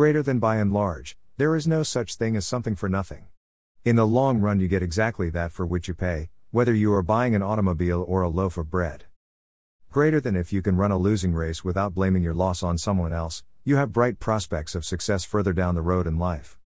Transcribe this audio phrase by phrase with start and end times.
[0.00, 3.26] Greater than by and large, there is no such thing as something for nothing.
[3.84, 7.02] In the long run, you get exactly that for which you pay, whether you are
[7.02, 9.04] buying an automobile or a loaf of bread.
[9.90, 13.12] Greater than if you can run a losing race without blaming your loss on someone
[13.12, 16.58] else, you have bright prospects of success further down the road in life.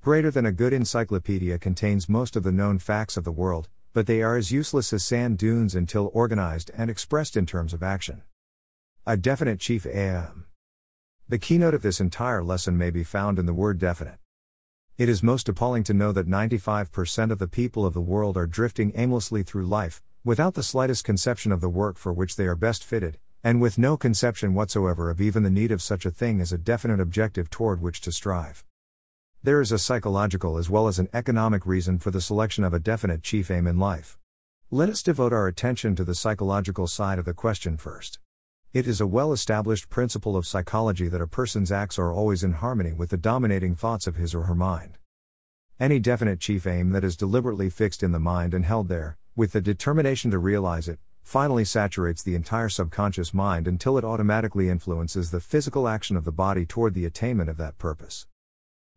[0.00, 4.06] Greater than a good encyclopedia contains most of the known facts of the world, but
[4.06, 8.22] they are as useless as sand dunes until organized and expressed in terms of action.
[9.06, 10.46] A definite chief aim.
[11.26, 14.18] The keynote of this entire lesson may be found in the word definite.
[14.98, 18.46] It is most appalling to know that 95% of the people of the world are
[18.46, 22.54] drifting aimlessly through life, without the slightest conception of the work for which they are
[22.54, 26.42] best fitted, and with no conception whatsoever of even the need of such a thing
[26.42, 28.62] as a definite objective toward which to strive.
[29.42, 32.78] There is a psychological as well as an economic reason for the selection of a
[32.78, 34.18] definite chief aim in life.
[34.70, 38.18] Let us devote our attention to the psychological side of the question first.
[38.74, 42.54] It is a well established principle of psychology that a person's acts are always in
[42.54, 44.98] harmony with the dominating thoughts of his or her mind.
[45.78, 49.52] Any definite chief aim that is deliberately fixed in the mind and held there, with
[49.52, 55.30] the determination to realize it, finally saturates the entire subconscious mind until it automatically influences
[55.30, 58.26] the physical action of the body toward the attainment of that purpose.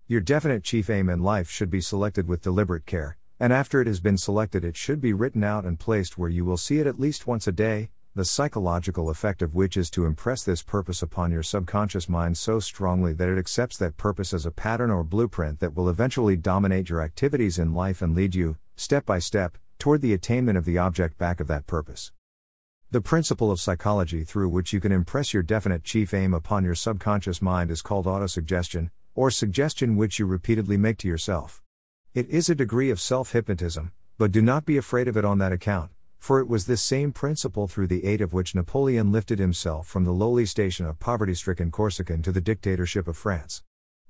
[0.07, 3.85] Your definite chief aim in life should be selected with deliberate care, and after it
[3.85, 6.87] has been selected, it should be written out and placed where you will see it
[6.87, 11.03] at least once a day, the psychological effect of which is to impress this purpose
[11.03, 15.03] upon your subconscious mind so strongly that it accepts that purpose as a pattern or
[15.03, 19.55] blueprint that will eventually dominate your activities in life and lead you, step by step,
[19.77, 22.11] toward the attainment of the object back of that purpose.
[22.89, 26.73] The principle of psychology through which you can impress your definite chief aim upon your
[26.73, 31.61] subconscious mind is called autosuggestion, or suggestion which you repeatedly make to yourself.
[32.15, 35.37] It is a degree of self hypnotism, but do not be afraid of it on
[35.37, 39.39] that account, for it was this same principle through the aid of which Napoleon lifted
[39.39, 43.63] himself from the lowly station of poverty stricken Corsican to the dictatorship of France.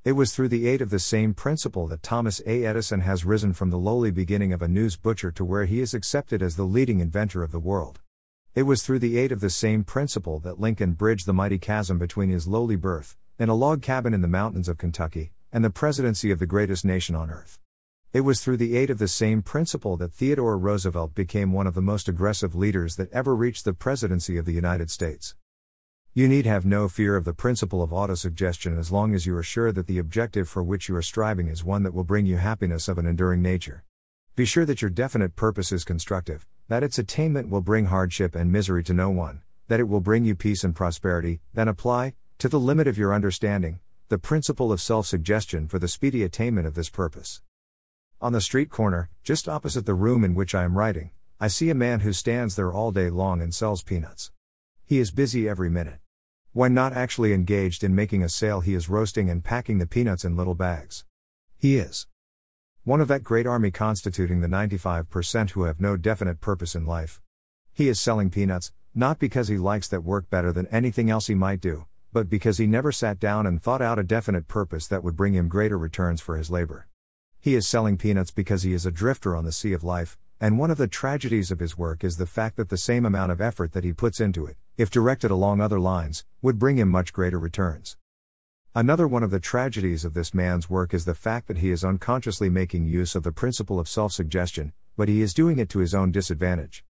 [0.03, 2.65] It was through the aid of the same principle that Thomas A.
[2.65, 5.93] Edison has risen from the lowly beginning of a news butcher to where he is
[5.93, 7.99] accepted as the leading inventor of the world.
[8.55, 11.99] It was through the aid of the same principle that Lincoln bridged the mighty chasm
[11.99, 15.69] between his lowly birth, in a log cabin in the mountains of Kentucky, and the
[15.69, 17.59] presidency of the greatest nation on earth.
[18.17, 21.75] It was through the aid of the same principle that Theodore Roosevelt became one of
[21.75, 25.35] the most aggressive leaders that ever reached the presidency of the United States.
[26.15, 29.43] You need have no fear of the principle of autosuggestion as long as you are
[29.43, 32.37] sure that the objective for which you are striving is one that will bring you
[32.37, 33.83] happiness of an enduring nature.
[34.35, 38.51] Be sure that your definite purpose is constructive, that its attainment will bring hardship and
[38.51, 42.49] misery to no one, that it will bring you peace and prosperity, then apply, to
[42.49, 43.79] the limit of your understanding,
[44.09, 47.43] the principle of self suggestion for the speedy attainment of this purpose.
[48.19, 51.69] On the street corner, just opposite the room in which I am writing, I see
[51.69, 54.31] a man who stands there all day long and sells peanuts.
[54.83, 55.99] He is busy every minute.
[56.51, 60.25] When not actually engaged in making a sale, he is roasting and packing the peanuts
[60.25, 61.05] in little bags.
[61.59, 62.07] He is
[62.83, 67.21] one of that great army constituting the 95% who have no definite purpose in life.
[67.71, 71.35] He is selling peanuts, not because he likes that work better than anything else he
[71.35, 75.03] might do, but because he never sat down and thought out a definite purpose that
[75.03, 76.87] would bring him greater returns for his labor.
[77.47, 80.59] He is selling peanuts because he is a drifter on the sea of life, and
[80.59, 83.39] one of the tragedies of his work is the fact that the same amount of
[83.39, 87.13] effort that he puts into it, if directed along other lines, would bring him much
[87.13, 87.95] greater returns.
[88.75, 91.85] Another one of the tragedies of this man's work is the fact that he is
[91.85, 95.79] unconsciously making use of the principle of self suggestion, but he is doing it to
[95.79, 96.83] his own disadvantage.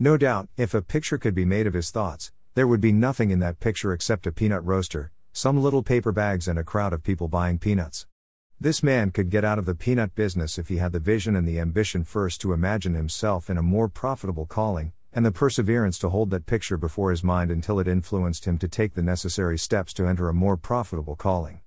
[0.00, 3.30] No doubt, if a picture could be made of his thoughts, there would be nothing
[3.30, 7.04] in that picture except a peanut roaster, some little paper bags, and a crowd of
[7.04, 8.08] people buying peanuts.
[8.62, 11.48] This man could get out of the peanut business if he had the vision and
[11.48, 16.10] the ambition first to imagine himself in a more profitable calling, and the perseverance to
[16.10, 19.94] hold that picture before his mind until it influenced him to take the necessary steps
[19.94, 21.62] to enter a more profitable calling.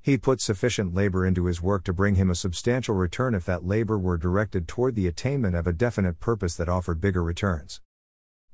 [0.00, 3.66] He put sufficient labor into his work to bring him a substantial return if that
[3.66, 7.80] labor were directed toward the attainment of a definite purpose that offered bigger returns.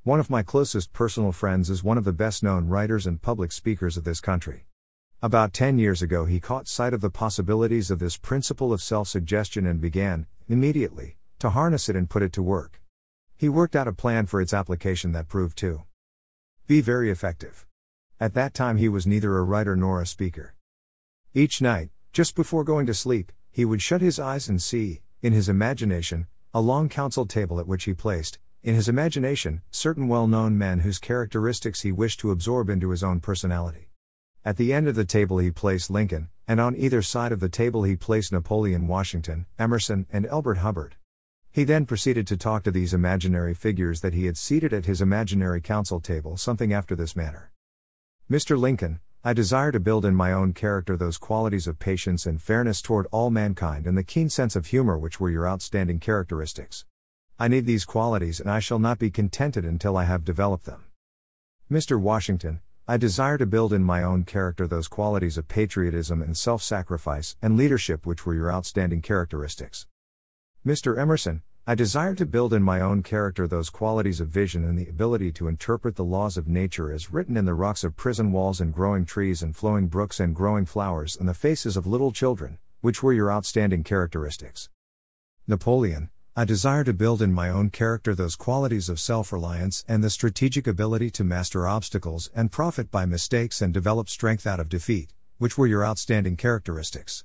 [0.01, 3.51] One of my closest personal friends is one of the best known writers and public
[3.51, 4.65] speakers of this country.
[5.23, 9.07] About 10 years ago, he caught sight of the possibilities of this principle of self
[9.07, 12.81] suggestion and began, immediately, to harness it and put it to work.
[13.37, 15.83] He worked out a plan for its application that proved to
[16.67, 17.65] be very effective.
[18.19, 20.55] At that time, he was neither a writer nor a speaker.
[21.33, 25.31] Each night, just before going to sleep, he would shut his eyes and see, in
[25.31, 30.27] his imagination, a long council table at which he placed, in his imagination, certain well
[30.27, 33.87] known men whose characteristics he wished to absorb into his own personality.
[34.45, 37.47] At the end of the table he placed Lincoln, and on either side of the
[37.47, 40.97] table he placed Napoleon Washington, Emerson, and Elbert Hubbard.
[41.49, 45.01] He then proceeded to talk to these imaginary figures that he had seated at his
[45.01, 47.51] imaginary council table something after this manner
[48.29, 48.59] Mr.
[48.59, 52.81] Lincoln, I desire to build in my own character those qualities of patience and fairness
[52.81, 56.83] toward all mankind and the keen sense of humor which were your outstanding characteristics.
[57.39, 60.83] I need these qualities and I shall not be contented until I have developed them.
[61.71, 61.97] Mr.
[61.97, 66.61] Washington, I desire to build in my own character those qualities of patriotism and self
[66.61, 69.87] sacrifice and leadership which were your outstanding characteristics.
[70.67, 70.97] Mr.
[70.97, 74.89] Emerson, I desire to build in my own character those qualities of vision and the
[74.89, 78.59] ability to interpret the laws of nature as written in the rocks of prison walls
[78.59, 82.57] and growing trees and flowing brooks and growing flowers and the faces of little children,
[82.81, 84.67] which were your outstanding characteristics.
[85.47, 90.03] Napoleon, I desire to build in my own character those qualities of self reliance and
[90.03, 94.67] the strategic ability to master obstacles and profit by mistakes and develop strength out of
[94.67, 97.23] defeat, which were your outstanding characteristics.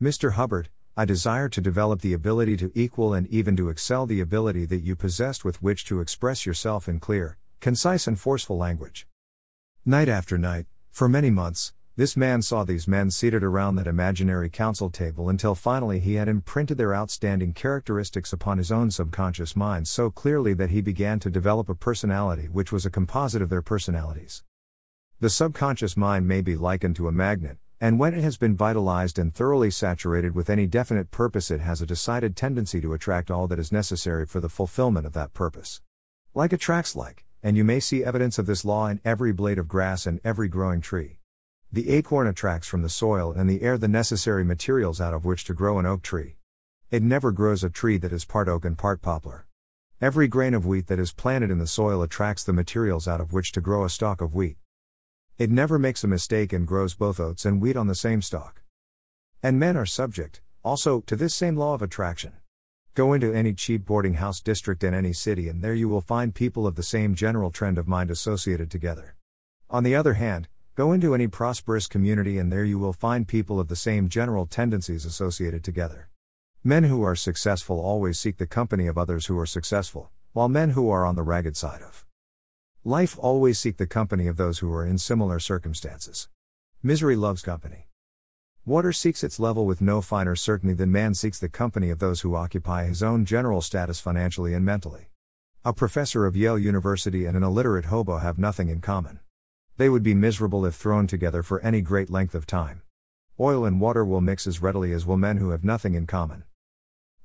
[0.00, 0.34] Mr.
[0.34, 4.64] Hubbard, I desire to develop the ability to equal and even to excel the ability
[4.66, 9.08] that you possessed with which to express yourself in clear, concise, and forceful language.
[9.84, 14.48] Night after night, for many months, this man saw these men seated around that imaginary
[14.48, 19.86] council table until finally he had imprinted their outstanding characteristics upon his own subconscious mind
[19.86, 23.60] so clearly that he began to develop a personality which was a composite of their
[23.60, 24.42] personalities.
[25.20, 29.18] The subconscious mind may be likened to a magnet, and when it has been vitalized
[29.18, 33.46] and thoroughly saturated with any definite purpose, it has a decided tendency to attract all
[33.48, 35.82] that is necessary for the fulfillment of that purpose.
[36.32, 39.68] Like attracts like, and you may see evidence of this law in every blade of
[39.68, 41.19] grass and every growing tree.
[41.72, 45.44] The acorn attracts from the soil and the air the necessary materials out of which
[45.44, 46.34] to grow an oak tree.
[46.90, 49.46] It never grows a tree that is part oak and part poplar.
[50.00, 53.32] Every grain of wheat that is planted in the soil attracts the materials out of
[53.32, 54.56] which to grow a stalk of wheat.
[55.38, 58.62] It never makes a mistake and grows both oats and wheat on the same stalk.
[59.40, 62.32] And men are subject, also, to this same law of attraction.
[62.94, 66.34] Go into any cheap boarding house district in any city and there you will find
[66.34, 69.14] people of the same general trend of mind associated together.
[69.70, 73.58] On the other hand, Go into any prosperous community and there you will find people
[73.58, 76.08] of the same general tendencies associated together.
[76.62, 80.70] Men who are successful always seek the company of others who are successful, while men
[80.70, 82.06] who are on the ragged side of
[82.84, 86.28] life always seek the company of those who are in similar circumstances.
[86.82, 87.88] Misery loves company.
[88.64, 92.20] Water seeks its level with no finer certainty than man seeks the company of those
[92.20, 95.08] who occupy his own general status financially and mentally.
[95.64, 99.20] A professor of Yale University and an illiterate hobo have nothing in common.
[99.80, 102.82] They would be miserable if thrown together for any great length of time.
[103.40, 106.44] Oil and water will mix as readily as will men who have nothing in common.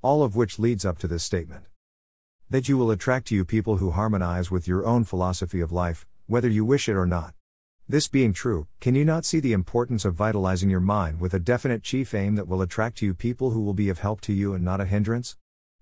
[0.02, 1.66] All of which leads up to this statement
[2.50, 6.08] that you will attract to you people who harmonize with your own philosophy of life,
[6.28, 7.34] whether you wish it or not.
[7.90, 11.40] This being true, can you not see the importance of vitalizing your mind with a
[11.40, 14.32] definite chief aim that will attract to you people who will be of help to
[14.32, 15.36] you and not a hindrance?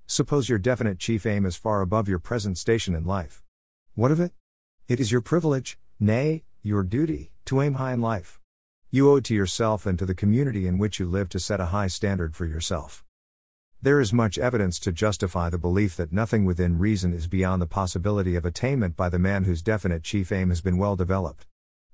[0.07, 3.43] Suppose your definite chief aim is far above your present station in life.
[3.93, 4.31] What of it?
[4.87, 8.39] It is your privilege, nay, your duty, to aim high in life.
[8.89, 11.67] You owe to yourself and to the community in which you live to set a
[11.67, 13.03] high standard for yourself.
[13.81, 17.67] There is much evidence to justify the belief that nothing within reason is beyond the
[17.67, 21.47] possibility of attainment by the man whose definite chief aim has been well developed.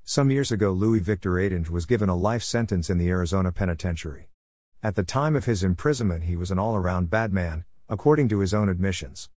[0.03, 4.29] Some years ago, Louis Victor Eytinge was given a life sentence in the Arizona penitentiary.
[4.83, 8.39] At the time of his imprisonment, he was an all around bad man, according to
[8.39, 9.29] his own admissions.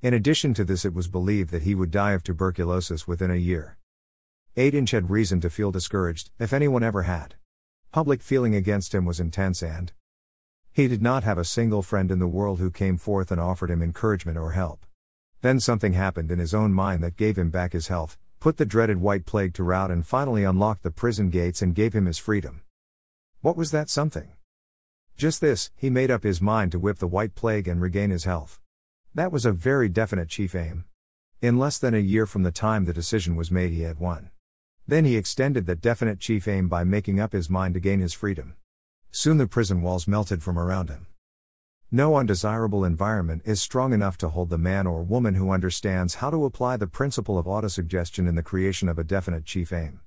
[0.00, 3.36] In addition to this, it was believed that he would die of tuberculosis within a
[3.36, 3.77] year.
[4.58, 7.36] Eytinge had reason to feel discouraged, if anyone ever had.
[7.92, 9.92] Public feeling against him was intense and
[10.72, 13.70] he did not have a single friend in the world who came forth and offered
[13.70, 14.84] him encouragement or help.
[15.42, 18.66] Then something happened in his own mind that gave him back his health, put the
[18.66, 22.18] dreaded white plague to rout, and finally unlocked the prison gates and gave him his
[22.18, 22.62] freedom.
[23.42, 24.32] What was that something?
[25.16, 28.24] Just this he made up his mind to whip the white plague and regain his
[28.24, 28.58] health.
[29.14, 30.84] That was a very definite chief aim.
[31.40, 34.30] In less than a year from the time the decision was made, he had won.
[34.88, 38.14] Then he extended that definite chief aim by making up his mind to gain his
[38.14, 38.56] freedom.
[39.10, 41.06] Soon the prison walls melted from around him.
[41.90, 46.30] No undesirable environment is strong enough to hold the man or woman who understands how
[46.30, 50.00] to apply the principle of autosuggestion in the creation of a definite chief aim.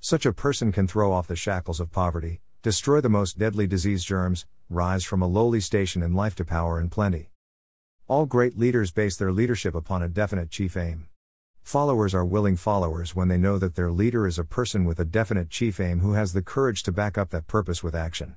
[0.00, 4.02] Such a person can throw off the shackles of poverty, destroy the most deadly disease
[4.02, 7.28] germs, rise from a lowly station in life to power and plenty.
[8.08, 11.08] All great leaders base their leadership upon a definite chief aim.
[11.62, 15.04] Followers are willing followers when they know that their leader is a person with a
[15.04, 18.36] definite chief aim who has the courage to back up that purpose with action.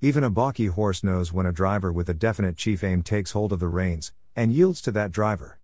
[0.00, 3.52] Even a balky horse knows when a driver with a definite chief aim takes hold
[3.52, 5.58] of the reins and yields to that driver.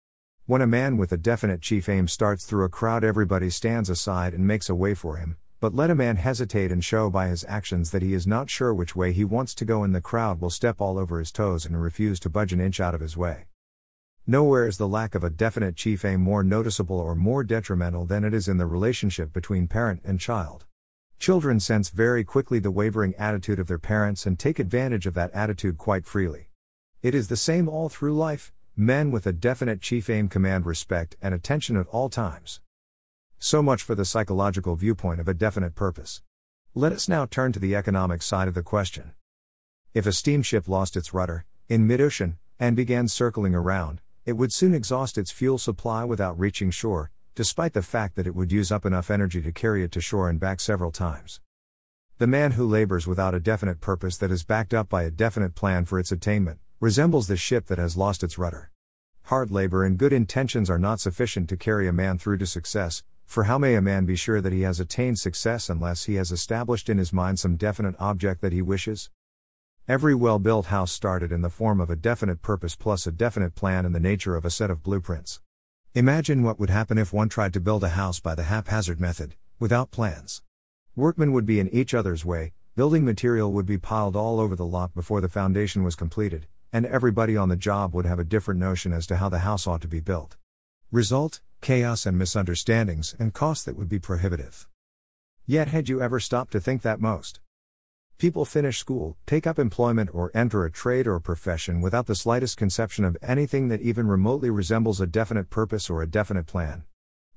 [0.45, 4.35] When a man with a definite chief aim starts through a crowd, everybody stands aside
[4.35, 5.39] and makes a way for him.
[5.59, 8.75] But let a man hesitate and show by his actions that he is not sure
[8.75, 11.65] which way he wants to go, and the crowd will step all over his toes
[11.65, 13.47] and refuse to budge an inch out of his way.
[14.28, 18.25] Nowhere is the lack of a definite chief aim more noticeable or more detrimental than
[18.25, 20.64] it is in the relationship between parent and child.
[21.21, 25.30] Children sense very quickly the wavering attitude of their parents and take advantage of that
[25.33, 26.49] attitude quite freely.
[27.02, 31.16] It is the same all through life men with a definite chief aim command respect
[31.23, 32.61] and attention at all times.
[33.38, 36.21] So much for the psychological viewpoint of a definite purpose.
[36.75, 39.12] Let us now turn to the economic side of the question.
[39.95, 44.52] If a steamship lost its rudder, in mid ocean, and began circling around, it would
[44.52, 48.73] soon exhaust its fuel supply without reaching shore, despite the fact that it would use
[48.73, 51.40] up enough energy to carry it to shore and back several times.
[52.18, 55.54] The man who labors without a definite purpose that is backed up by a definite
[55.54, 58.73] plan for its attainment resembles the ship that has lost its rudder.
[59.26, 63.04] Hard labor and good intentions are not sufficient to carry a man through to success,
[63.26, 66.33] for how may a man be sure that he has attained success unless he has
[66.33, 69.09] established in his mind some definite object that he wishes?
[69.88, 73.55] Every well built house started in the form of a definite purpose plus a definite
[73.55, 75.40] plan in the nature of a set of blueprints.
[75.95, 79.37] Imagine what would happen if one tried to build a house by the haphazard method,
[79.61, 80.43] without plans.
[80.97, 84.66] Workmen would be in each other's way, building material would be piled all over the
[84.66, 88.59] lot before the foundation was completed, and everybody on the job would have a different
[88.59, 90.37] notion as to how the house ought to be built.
[90.90, 94.66] Result chaos and misunderstandings and costs that would be prohibitive.
[95.47, 97.38] Yet, had you ever stopped to think that most
[98.18, 102.56] people finish school, take up employment, or enter a trade or profession without the slightest
[102.56, 106.85] conception of anything that even remotely resembles a definite purpose or a definite plan?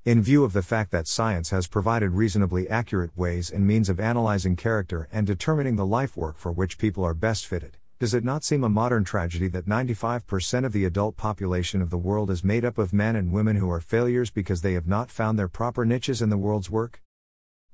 [0.06, 4.00] In view of the fact that science has provided reasonably accurate ways and means of
[4.00, 8.24] analyzing character and determining the life work for which people are best fitted, does it
[8.24, 12.42] not seem a modern tragedy that 95% of the adult population of the world is
[12.42, 15.48] made up of men and women who are failures because they have not found their
[15.48, 17.02] proper niches in the world's work?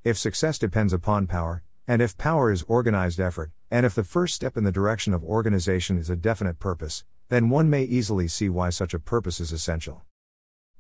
[0.02, 4.35] If success depends upon power, and if power is organized effort, and if the first
[4.35, 8.49] step in the direction of organization is a definite purpose, then one may easily see
[8.49, 10.05] why such a purpose is essential.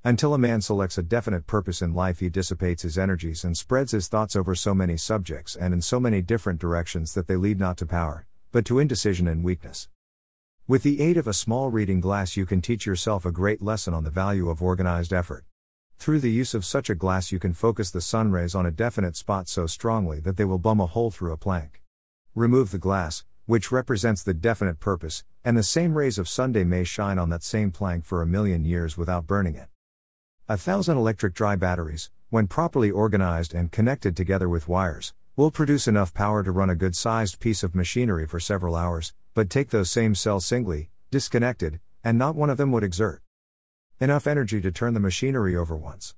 [0.02, 3.92] Until a man selects a definite purpose in life, he dissipates his energies and spreads
[3.92, 7.58] his thoughts over so many subjects and in so many different directions that they lead
[7.58, 9.88] not to power, but to indecision and weakness.
[10.68, 13.94] With the aid of a small reading glass, you can teach yourself a great lesson
[13.94, 15.44] on the value of organized effort.
[15.98, 18.70] Through the use of such a glass, you can focus the sun rays on a
[18.70, 21.82] definite spot so strongly that they will bum a hole through a plank.
[22.34, 26.84] Remove the glass, which represents the definite purpose, and the same rays of Sunday may
[26.84, 29.68] shine on that same plank for a million years without burning it.
[30.48, 35.88] A thousand electric dry batteries, when properly organized and connected together with wires, will produce
[35.88, 39.70] enough power to run a good sized piece of machinery for several hours, but take
[39.70, 43.22] those same cells singly, disconnected, and not one of them would exert
[44.00, 46.14] enough energy to turn the machinery over once.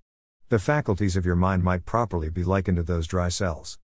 [0.49, 3.79] The faculties of your mind might properly be likened to those dry cells.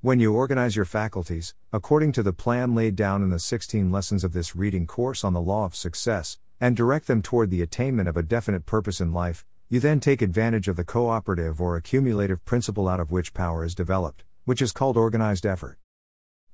[0.00, 4.24] When you organize your faculties, according to the plan laid down in the 16 lessons
[4.24, 8.08] of this reading course on the law of success, and direct them toward the attainment
[8.08, 12.44] of a definite purpose in life, you then take advantage of the cooperative or accumulative
[12.44, 15.78] principle out of which power is developed which is called organized effort.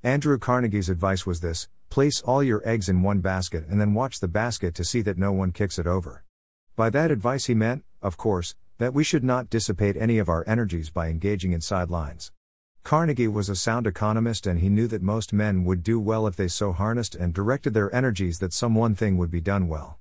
[0.02, 4.20] Andrew Carnegie's advice was this place all your eggs in one basket and then watch
[4.20, 6.25] the basket to see that no one kicks it over.
[6.76, 10.44] By that advice, he meant, of course, that we should not dissipate any of our
[10.46, 12.32] energies by engaging in sidelines.
[12.82, 16.36] Carnegie was a sound economist and he knew that most men would do well if
[16.36, 19.98] they so harnessed and directed their energies that some one thing would be done well.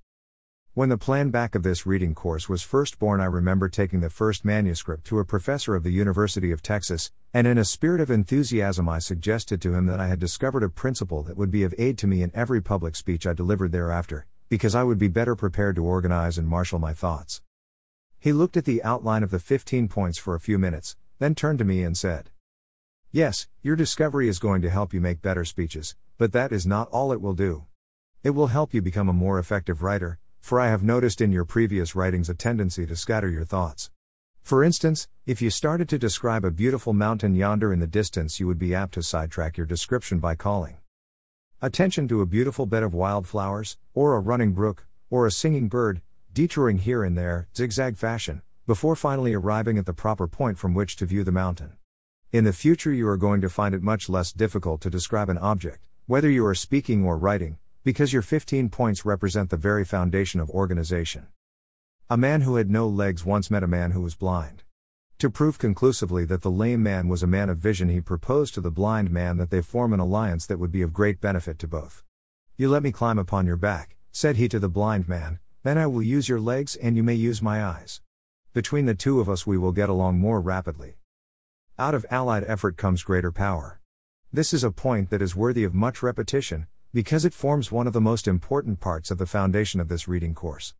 [0.73, 4.09] When the plan back of this reading course was first born, I remember taking the
[4.09, 8.11] first manuscript to a professor of the University of Texas, and in a spirit of
[8.11, 11.73] enthusiasm, I suggested to him that I had discovered a principle that would be of
[11.77, 15.35] aid to me in every public speech I delivered thereafter, because I would be better
[15.35, 17.41] prepared to organize and marshal my thoughts.
[18.19, 21.59] He looked at the outline of the 15 points for a few minutes, then turned
[21.59, 22.29] to me and said,
[23.11, 26.89] Yes, your discovery is going to help you make better speeches, but that is not
[26.89, 27.65] all it will do.
[28.23, 31.45] It will help you become a more effective writer, for I have noticed in your
[31.45, 33.89] previous writings a tendency to scatter your thoughts.
[34.41, 38.45] For instance, if you started to describe a beautiful mountain yonder in the distance, you
[38.47, 40.77] would be apt to sidetrack your description by calling
[41.65, 45.99] attention to a beautiful bed of wildflowers, or a running brook, or a singing bird,
[46.31, 50.95] detouring here and there, zigzag fashion, before finally arriving at the proper point from which
[50.95, 51.75] to view the mountain.
[52.31, 55.39] In the future, you are going to find it much less difficult to describe an
[55.39, 60.39] object, whether you are speaking or writing, because your 15 points represent the very foundation
[60.39, 61.25] of organization.
[62.11, 64.64] A man who had no legs once met a man who was blind.
[65.19, 68.61] To prove conclusively that the lame man was a man of vision, he proposed to
[68.61, 71.69] the blind man that they form an alliance that would be of great benefit to
[71.69, 72.03] both.
[72.57, 75.87] You let me climb upon your back, said he to the blind man, then I
[75.87, 78.01] will use your legs and you may use my eyes.
[78.53, 80.97] Between the two of us, we will get along more rapidly.
[81.79, 83.79] Out of allied effort comes greater power.
[84.33, 87.93] This is a point that is worthy of much repetition, because it forms one of
[87.93, 90.73] the most important parts of the foundation of this reading course.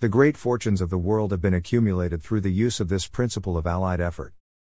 [0.00, 3.56] The great fortunes of the world have been accumulated through the use of this principle
[3.56, 4.32] of allied effort.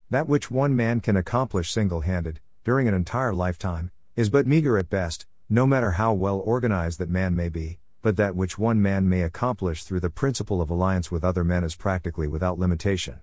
[0.08, 4.78] That which one man can accomplish single handed, during an entire lifetime, is but meager
[4.78, 8.80] at best, no matter how well organized that man may be, but that which one
[8.80, 13.20] man may accomplish through the principle of alliance with other men is practically without limitation.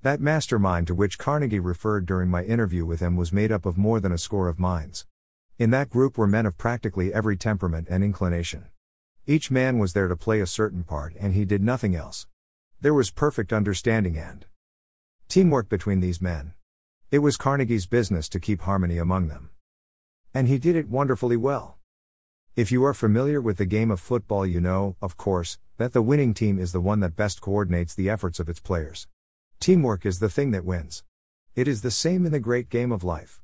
[0.00, 3.76] That mastermind to which Carnegie referred during my interview with him was made up of
[3.76, 5.04] more than a score of minds.
[5.58, 8.68] In that group were men of practically every temperament and inclination.
[9.30, 12.26] Each man was there to play a certain part and he did nothing else.
[12.80, 14.44] There was perfect understanding and
[15.28, 16.54] teamwork between these men.
[17.12, 19.50] It was Carnegie's business to keep harmony among them.
[20.34, 21.78] And he did it wonderfully well.
[22.56, 26.02] If you are familiar with the game of football, you know, of course, that the
[26.02, 29.06] winning team is the one that best coordinates the efforts of its players.
[29.60, 31.04] Teamwork is the thing that wins.
[31.54, 33.40] It is the same in the great game of life.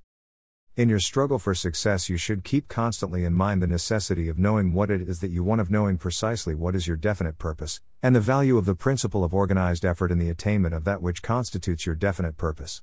[0.77, 4.75] In your struggle for success, you should keep constantly in mind the necessity of knowing
[4.75, 8.15] what it is that you want, of knowing precisely what is your definite purpose, and
[8.15, 11.87] the value of the principle of organized effort in the attainment of that which constitutes
[11.87, 12.83] your definite purpose.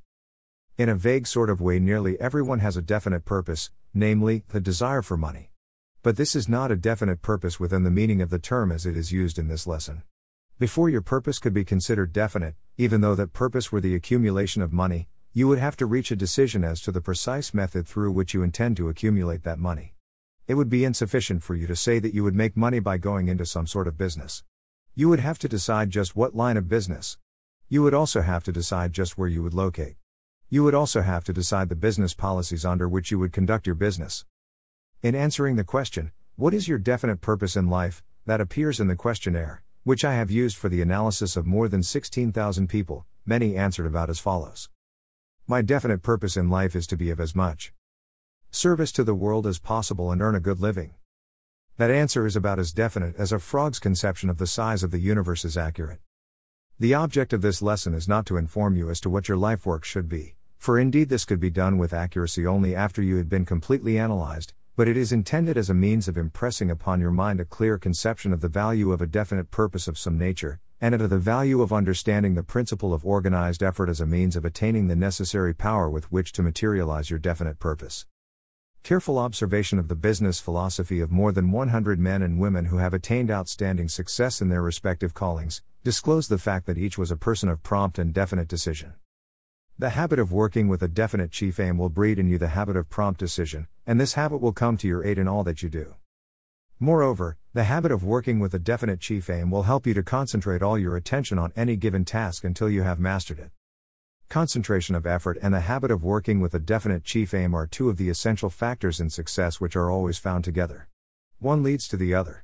[0.76, 5.04] In a vague sort of way, nearly everyone has a definite purpose, namely, the desire
[5.04, 5.52] for money.
[6.02, 8.98] But this is not a definite purpose within the meaning of the term as it
[8.98, 10.02] is used in this lesson.
[10.58, 14.74] Before your purpose could be considered definite, even though that purpose were the accumulation of
[14.74, 18.36] money, you would have to reach a decision as to the precise method through which
[18.36, 19.96] you intend to accumulate that money.
[20.48, 23.28] It would be insufficient for you to say that you would make money by going
[23.28, 24.44] into some sort of business.
[24.94, 27.18] You would have to decide just what line of business.
[27.68, 29.96] You would also have to decide just where you would locate.
[30.52, 33.74] You would also have to decide the business policies under which you would conduct your
[33.76, 34.26] business.
[35.02, 38.04] In answering the question, What is your definite purpose in life?
[38.28, 41.82] that appears in the questionnaire, which I have used for the analysis of more than
[41.82, 44.70] 16,000 people, many answered about as follows.
[45.46, 47.74] My definite purpose in life is to be of as much
[48.50, 50.94] service to the world as possible and earn a good living.
[51.76, 55.00] That answer is about as definite as a frog's conception of the size of the
[55.00, 56.00] universe is accurate.
[56.80, 59.66] The object of this lesson is not to inform you as to what your life
[59.66, 63.28] work should be, for indeed this could be done with accuracy only after you had
[63.28, 67.42] been completely analyzed, but it is intended as a means of impressing upon your mind
[67.42, 71.10] a clear conception of the value of a definite purpose of some nature, and of
[71.10, 74.96] the value of understanding the principle of organized effort as a means of attaining the
[74.98, 78.06] necessary power with which to materialize your definite purpose.
[78.84, 82.94] Careful observation of the business philosophy of more than 100 men and women who have
[82.94, 87.48] attained outstanding success in their respective callings disclosed the fact that each was a person
[87.48, 88.96] of prompt and definite decision.
[89.80, 92.76] The habit of working with a definite chief aim will breed in you the habit
[92.76, 95.70] of prompt decision, and this habit will come to your aid in all that you
[95.70, 95.96] do.
[96.78, 100.64] Moreover, the habit of working with a definite chief aim will help you to concentrate
[100.64, 103.52] all your attention on any given task until you have mastered it.
[104.28, 107.90] Concentration of effort and the habit of working with a definite chief aim are two
[107.90, 110.88] of the essential factors in success which are always found together.
[111.38, 112.44] One leads to the other.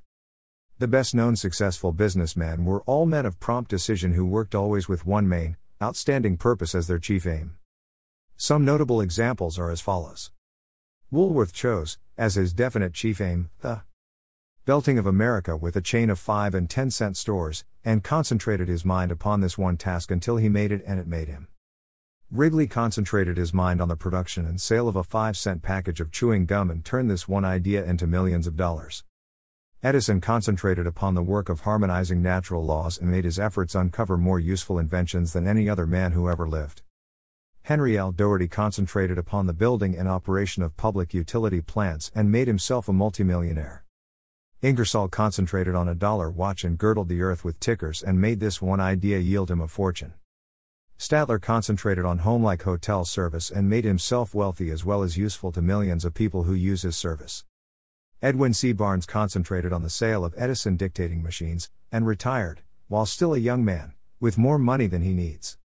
[0.77, 5.07] The best known successful businessmen were all men of prompt decision who worked always with
[5.07, 7.55] one main, outstanding purpose as their chief aim.
[8.37, 10.29] Some notable examples are as follows
[11.09, 13.81] Woolworth chose, as his definite chief aim, the
[14.65, 18.85] belting of America with a chain of 5 and 10 cent stores, and concentrated his
[18.85, 21.47] mind upon this one task until he made it and it made him.
[22.31, 26.11] Wrigley concentrated his mind on the production and sale of a 5 cent package of
[26.11, 29.03] chewing gum and turned this one idea into millions of dollars.
[29.81, 34.39] Edison concentrated upon the work of harmonizing natural laws and made his efforts uncover more
[34.39, 36.81] useful inventions than any other man who ever lived.
[37.63, 38.11] Henry L.
[38.11, 42.93] Doherty concentrated upon the building and operation of public utility plants and made himself a
[42.93, 43.85] multimillionaire.
[44.61, 48.61] Ingersoll concentrated on a dollar watch and girdled the earth with tickers and made this
[48.61, 50.13] one idea yield him a fortune.
[50.97, 55.53] Statler concentrated on home like hotel service and made himself wealthy as well as useful
[55.53, 57.45] to millions of people who use his service.
[58.21, 58.73] Edwin C.
[58.73, 63.63] Barnes concentrated on the sale of Edison dictating machines and retired, while still a young
[63.63, 65.57] man, with more money than he needs.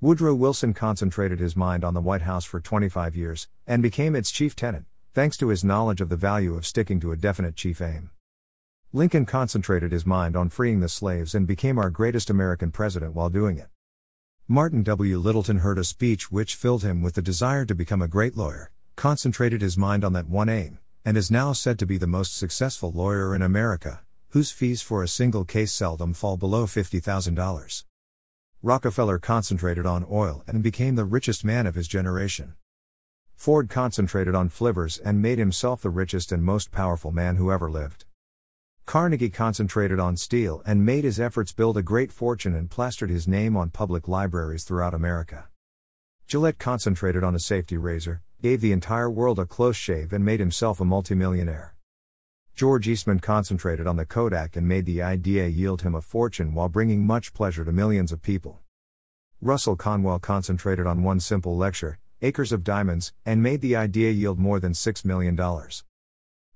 [0.00, 4.30] Woodrow Wilson concentrated his mind on the White House for 25 years and became its
[4.30, 7.82] chief tenant, thanks to his knowledge of the value of sticking to a definite chief
[7.82, 8.08] aim.
[8.96, 13.28] Lincoln concentrated his mind on freeing the slaves and became our greatest American president while
[13.28, 13.66] doing it.
[14.46, 15.18] Martin W.
[15.18, 18.70] Littleton heard a speech which filled him with the desire to become a great lawyer,
[18.94, 22.36] concentrated his mind on that one aim, and is now said to be the most
[22.36, 27.84] successful lawyer in America, whose fees for a single case seldom fall below $50,000.
[28.62, 32.54] Rockefeller concentrated on oil and became the richest man of his generation.
[33.34, 37.68] Ford concentrated on flivvers and made himself the richest and most powerful man who ever
[37.68, 38.04] lived.
[38.86, 43.26] Carnegie concentrated on steel and made his efforts build a great fortune and plastered his
[43.26, 45.48] name on public libraries throughout America.
[46.26, 50.38] Gillette concentrated on a safety razor, gave the entire world a close shave, and made
[50.38, 51.74] himself a multimillionaire.
[52.54, 56.68] George Eastman concentrated on the Kodak and made the idea yield him a fortune while
[56.68, 58.60] bringing much pleasure to millions of people.
[59.40, 64.38] Russell Conwell concentrated on one simple lecture, Acres of Diamonds, and made the idea yield
[64.38, 65.36] more than $6 million.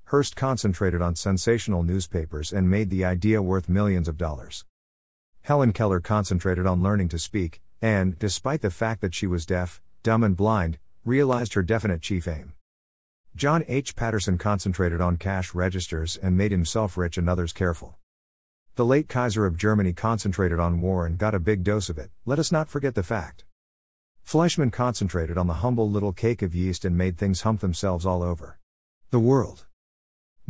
[0.09, 4.64] Hearst concentrated on sensational newspapers and made the idea worth millions of dollars.
[5.42, 9.83] Helen Keller concentrated on learning to speak, and, despite the fact that she was deaf,
[10.03, 12.55] dumb, and blind, realized her definite chief aim.
[13.37, 13.94] John H.
[13.94, 17.99] Patterson concentrated on cash registers and made himself rich and others careful.
[18.77, 22.11] The late Kaiser of Germany concentrated on war and got a big dose of it,
[22.25, 23.44] let us not forget the fact.
[24.23, 28.23] Fleischmann concentrated on the humble little cake of yeast and made things hump themselves all
[28.23, 28.59] over.
[29.11, 29.66] The world.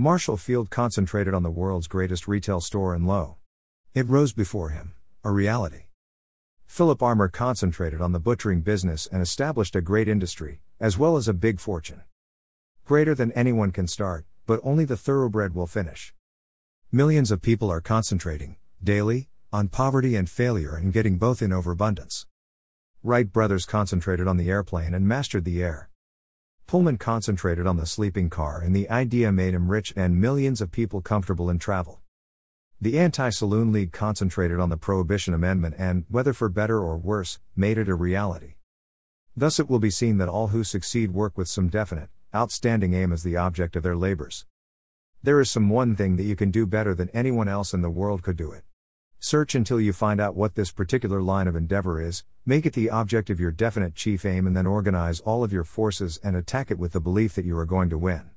[0.01, 3.39] Marshall Field concentrated on the world's greatest retail store and lo.
[3.95, 5.87] It rose before him, a reality.
[6.67, 11.27] Philip Armour concentrated on the butchering business and established a great industry, as well as
[11.27, 12.03] a big fortune.
[12.85, 16.15] Greater than anyone can start, but only the thoroughbred will finish.
[16.93, 22.25] Millions of people are concentrating, daily, on poverty and failure and getting both in overabundance.
[23.03, 25.91] Wright brothers concentrated on the airplane and mastered the air.
[26.69, 30.71] Pullman concentrated on the sleeping car and the idea made him rich and millions of
[30.71, 32.03] people comfortable in travel.
[32.79, 37.41] The Anti Saloon League concentrated on the Prohibition Amendment and, whether for better or worse,
[37.57, 38.57] made it a reality.
[39.35, 43.15] Thus, it will be seen that all who succeed work with some definite, outstanding aim
[43.15, 44.45] as the object of their labors.
[45.23, 47.89] There is some one thing that you can do better than anyone else in the
[47.89, 48.65] world could do it.
[49.21, 52.89] Search until you find out what this particular line of endeavor is, make it the
[52.89, 56.71] object of your definite chief aim, and then organize all of your forces and attack
[56.71, 58.31] it with the belief that you are going to win.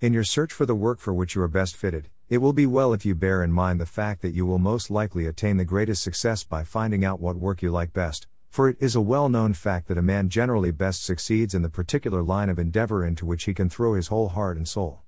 [0.00, 2.64] In your search for the work for which you are best fitted, it will be
[2.64, 5.64] well if you bear in mind the fact that you will most likely attain the
[5.64, 9.28] greatest success by finding out what work you like best, for it is a well
[9.28, 13.26] known fact that a man generally best succeeds in the particular line of endeavor into
[13.26, 15.02] which he can throw his whole heart and soul.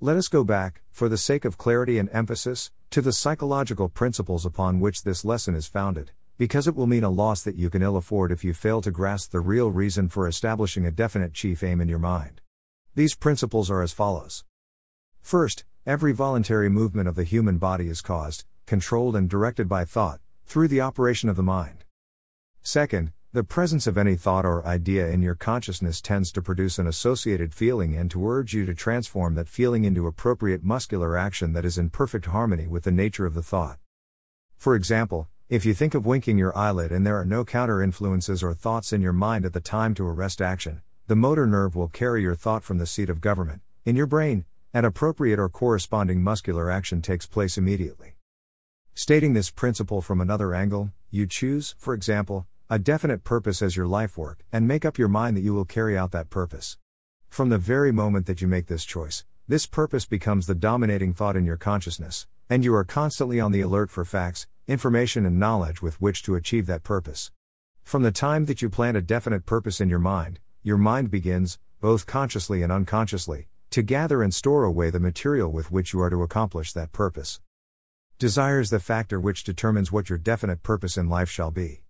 [0.00, 4.46] Let us go back, for the sake of clarity and emphasis, to the psychological principles
[4.46, 7.82] upon which this lesson is founded, because it will mean a loss that you can
[7.82, 11.64] ill afford if you fail to grasp the real reason for establishing a definite chief
[11.64, 12.40] aim in your mind.
[12.94, 14.44] These principles are as follows.
[15.20, 20.20] First, every voluntary movement of the human body is caused, controlled, and directed by thought,
[20.46, 21.84] through the operation of the mind.
[22.62, 26.86] Second, the presence of any thought or idea in your consciousness tends to produce an
[26.86, 31.64] associated feeling and to urge you to transform that feeling into appropriate muscular action that
[31.66, 33.78] is in perfect harmony with the nature of the thought.
[34.56, 38.42] For example, if you think of winking your eyelid and there are no counter influences
[38.42, 41.88] or thoughts in your mind at the time to arrest action, the motor nerve will
[41.88, 46.22] carry your thought from the seat of government, in your brain, and appropriate or corresponding
[46.22, 48.14] muscular action takes place immediately.
[48.94, 53.86] Stating this principle from another angle, you choose, for example, a definite purpose as your
[53.86, 56.76] life work, and make up your mind that you will carry out that purpose.
[57.30, 61.34] From the very moment that you make this choice, this purpose becomes the dominating thought
[61.34, 65.80] in your consciousness, and you are constantly on the alert for facts, information, and knowledge
[65.80, 67.30] with which to achieve that purpose.
[67.84, 71.58] From the time that you plant a definite purpose in your mind, your mind begins,
[71.80, 76.10] both consciously and unconsciously, to gather and store away the material with which you are
[76.10, 77.40] to accomplish that purpose.
[78.18, 81.80] Desire is the factor which determines what your definite purpose in life shall be.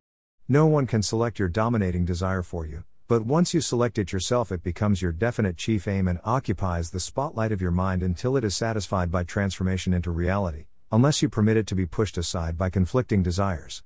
[0.50, 4.50] No one can select your dominating desire for you, but once you select it yourself,
[4.50, 8.44] it becomes your definite chief aim and occupies the spotlight of your mind until it
[8.44, 12.70] is satisfied by transformation into reality, unless you permit it to be pushed aside by
[12.70, 13.82] conflicting desires.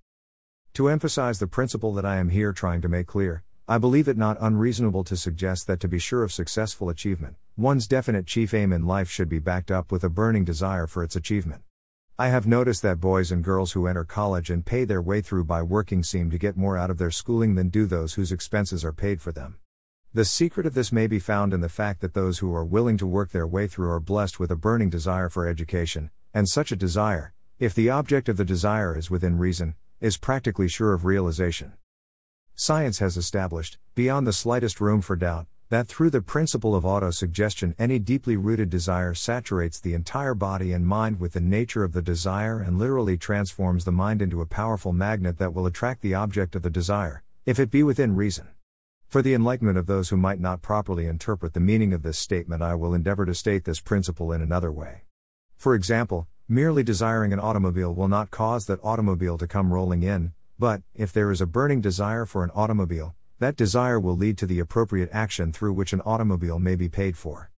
[0.75, 4.17] To emphasize the principle that I am here trying to make clear, I believe it
[4.17, 8.73] not unreasonable to suggest that to be sure of successful achievement, one's definite chief aim
[8.73, 11.63] in life should be backed up with a burning desire for its achievement.
[12.19, 15.45] I have noticed that boys and girls who enter college and pay their way through
[15.45, 18.85] by working seem to get more out of their schooling than do those whose expenses
[18.85, 19.57] are paid for them.
[20.13, 22.99] The secret of this may be found in the fact that those who are willing
[22.99, 26.71] to work their way through are blessed with a burning desire for education, and such
[26.71, 31.07] a desire, if the object of the desire is within reason, is practically sure of
[31.07, 31.73] realization.
[32.55, 37.75] Science has established, beyond the slightest room for doubt, that through the principle of autosuggestion,
[37.79, 42.03] any deeply rooted desire saturates the entire body and mind with the nature of the
[42.03, 46.55] desire and literally transforms the mind into a powerful magnet that will attract the object
[46.55, 48.49] of the desire, if it be within reason.
[49.09, 52.61] For the enlightenment of those who might not properly interpret the meaning of this statement,
[52.61, 55.05] I will endeavor to state this principle in another way.
[55.57, 60.35] For example, merely desiring an automobile will not cause that automobile to come rolling in,
[60.59, 64.47] but, if there is a burning desire for an automobile, that desire will lead to
[64.47, 67.51] the appropriate action through which an automobile may be paid for.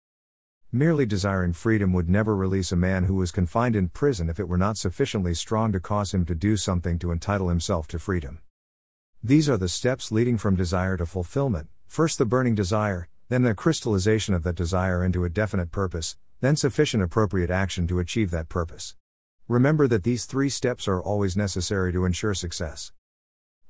[0.72, 4.48] Merely desiring freedom would never release a man who was confined in prison if it
[4.48, 8.40] were not sufficiently strong to cause him to do something to entitle himself to freedom.
[9.22, 13.54] These are the steps leading from desire to fulfillment first the burning desire, then the
[13.54, 18.48] crystallization of that desire into a definite purpose, then sufficient appropriate action to achieve that
[18.48, 18.96] purpose.
[19.46, 22.90] Remember that these three steps are always necessary to ensure success.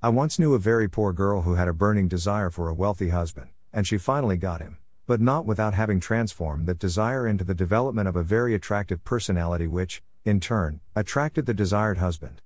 [0.05, 3.09] I once knew a very poor girl who had a burning desire for a wealthy
[3.09, 7.55] husband, and she finally got him, but not without having transformed that desire into the
[7.55, 12.43] development of a very attractive personality, which, in turn, attracted the desired husband.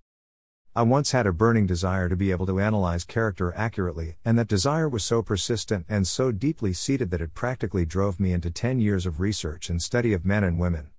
[0.77, 4.47] I once had a burning desire to be able to analyze character accurately, and that
[4.47, 8.79] desire was so persistent and so deeply seated that it practically drove me into 10
[8.79, 10.91] years of research and study of men and women.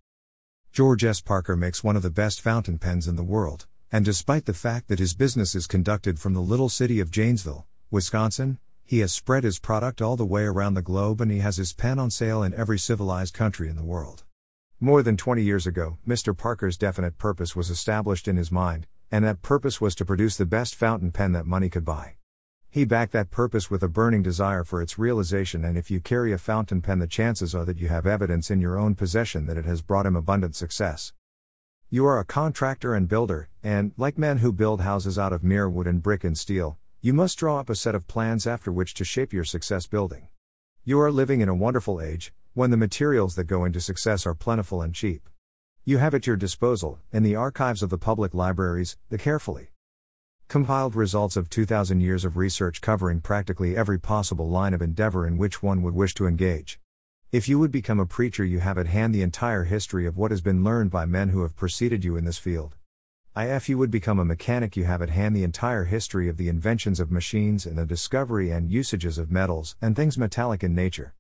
[0.74, 1.22] George S.
[1.22, 4.88] Parker makes one of the best fountain pens in the world, and despite the fact
[4.88, 9.44] that his business is conducted from the little city of Janesville, Wisconsin, he has spread
[9.44, 12.44] his product all the way around the globe and he has his pen on sale
[12.44, 14.24] in every civilized country in the world.
[14.80, 16.38] More than 20 years ago, Mr.
[16.38, 20.46] Parker's definite purpose was established in his mind, and that purpose was to produce the
[20.46, 22.16] best fountain pen that money could buy.
[22.70, 26.32] He backed that purpose with a burning desire for its realization, and if you carry
[26.32, 29.58] a fountain pen, the chances are that you have evidence in your own possession that
[29.58, 31.12] it has brought him abundant success.
[31.92, 35.68] You are a contractor and builder, and, like men who build houses out of mere
[35.68, 38.94] wood and brick and steel, you must draw up a set of plans after which
[38.94, 40.28] to shape your success building.
[40.84, 44.36] You are living in a wonderful age, when the materials that go into success are
[44.36, 45.28] plentiful and cheap.
[45.84, 49.72] You have at your disposal, in the archives of the public libraries, the carefully
[50.48, 55.40] compiled results of 2,000 years of research covering practically every possible line of endeavor in
[55.40, 56.80] which one would wish to engage.
[57.32, 60.32] If you would become a preacher, you have at hand the entire history of what
[60.32, 62.76] has been learned by men who have preceded you in this field.
[63.38, 66.50] If you would become a mechanic, you have at hand the entire history of the
[66.50, 71.14] inventions of machines and the discovery and usages of metals and things metallic in nature.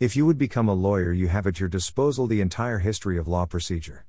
[0.00, 3.28] If you would become a lawyer, you have at your disposal the entire history of
[3.28, 4.04] law procedure.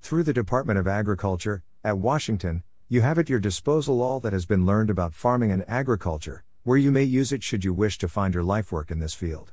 [0.00, 4.46] Through the Department of Agriculture, at Washington, you have at your disposal all that has
[4.46, 8.08] been learned about farming and agriculture, where you may use it should you wish to
[8.08, 9.52] find your life work in this field.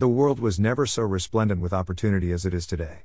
[0.00, 3.02] The world was never so resplendent with opportunity as it is today.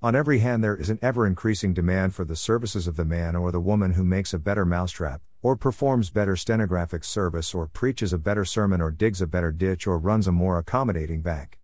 [0.00, 3.34] On every hand, there is an ever increasing demand for the services of the man
[3.34, 8.12] or the woman who makes a better mousetrap, or performs better stenographic service, or preaches
[8.12, 11.58] a better sermon, or digs a better ditch, or runs a more accommodating bank.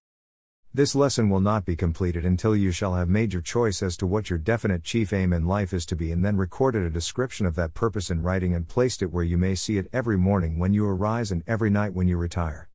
[0.74, 4.08] This lesson will not be completed until you shall have made your choice as to
[4.08, 7.46] what your definite chief aim in life is to be, and then recorded a description
[7.46, 10.58] of that purpose in writing and placed it where you may see it every morning
[10.58, 12.68] when you arise and every night when you retire.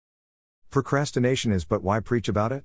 [0.71, 2.63] Procrastination is but why preach about it?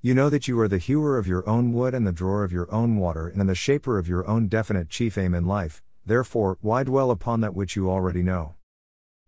[0.00, 2.52] You know that you are the hewer of your own wood and the drawer of
[2.52, 6.56] your own water and the shaper of your own definite chief aim in life, therefore,
[6.62, 8.54] why dwell upon that which you already know?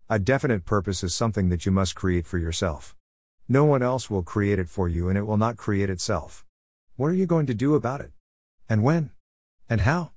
[0.09, 2.95] A definite purpose is something that you must create for yourself.
[3.47, 6.43] No one else will create it for you and it will not create itself.
[6.95, 8.11] What are you going to do about it?
[8.67, 9.11] And when?
[9.69, 10.13] And how?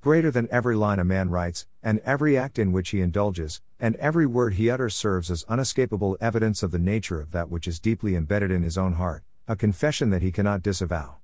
[0.00, 3.96] Greater than every line a man writes, and every act in which he indulges, and
[3.96, 7.78] every word he utters serves as unescapable evidence of the nature of that which is
[7.78, 11.16] deeply embedded in his own heart, a confession that he cannot disavow.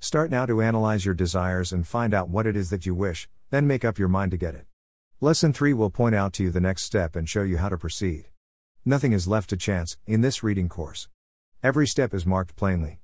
[0.00, 3.28] Start now to analyze your desires and find out what it is that you wish,
[3.50, 4.66] then make up your mind to get it.
[5.20, 7.78] Lesson 3 will point out to you the next step and show you how to
[7.78, 8.30] proceed.
[8.84, 11.08] Nothing is left to chance in this reading course.
[11.62, 12.98] Every step is marked plainly.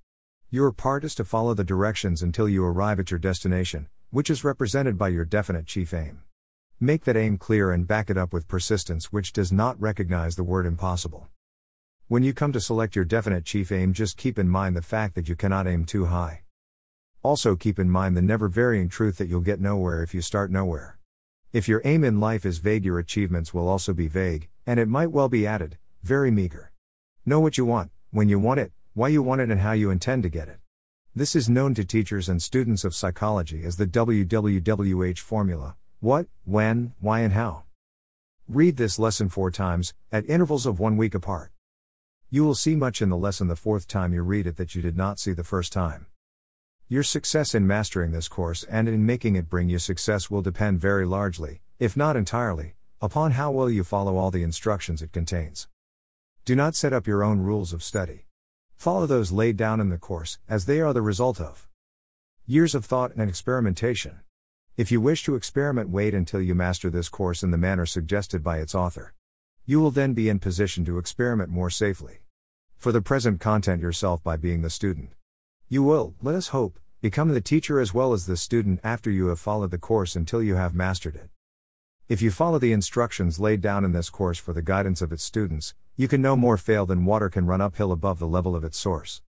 [0.50, 4.42] Your part is to follow the directions until you arrive at your destination, which is
[4.42, 6.22] represented by your definite chief aim.
[6.84, 10.42] Make that aim clear and back it up with persistence, which does not recognize the
[10.42, 11.28] word impossible.
[12.08, 15.14] When you come to select your definite chief aim, just keep in mind the fact
[15.14, 16.42] that you cannot aim too high.
[17.22, 20.50] Also, keep in mind the never varying truth that you'll get nowhere if you start
[20.50, 20.98] nowhere.
[21.52, 24.88] If your aim in life is vague, your achievements will also be vague, and it
[24.88, 26.72] might well be added, very meager.
[27.24, 29.90] Know what you want, when you want it, why you want it, and how you
[29.92, 30.58] intend to get it.
[31.14, 36.92] This is known to teachers and students of psychology as the WWWH formula what, when,
[36.98, 37.62] why, and how.
[38.48, 41.52] Read this lesson four times, at intervals of one week apart.
[42.28, 44.82] You will see much in the lesson the fourth time you read it that you
[44.82, 46.06] did not see the first time.
[46.88, 50.80] Your success in mastering this course and in making it bring you success will depend
[50.80, 55.68] very largely, if not entirely, upon how well you follow all the instructions it contains.
[56.44, 58.26] Do not set up your own rules of study.
[58.74, 61.68] Follow those laid down in the course, as they are the result of
[62.44, 64.18] years of thought and experimentation.
[64.74, 68.42] If you wish to experiment, wait until you master this course in the manner suggested
[68.42, 69.12] by its author.
[69.66, 72.20] You will then be in position to experiment more safely.
[72.78, 75.10] For the present, content yourself by being the student.
[75.68, 79.26] You will, let us hope, become the teacher as well as the student after you
[79.26, 81.28] have followed the course until you have mastered it.
[82.08, 85.22] If you follow the instructions laid down in this course for the guidance of its
[85.22, 88.64] students, you can no more fail than water can run uphill above the level of
[88.64, 89.20] its source.